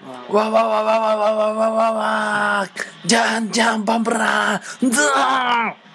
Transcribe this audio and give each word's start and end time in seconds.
Wah 0.00 0.48
wah 0.48 0.64
wah 0.64 0.80
wah 0.80 0.96
wah 0.96 1.12
wah 1.12 1.32
wah 1.36 1.52
wah 1.52 1.70
wah 1.76 1.90
wah. 1.92 2.62
Jangan 3.04 3.52
jangan 3.52 3.80
pamperan. 3.84 4.56
Dah. 4.88 5.89